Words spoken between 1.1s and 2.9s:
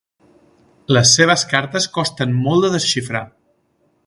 seves cartes costen molt de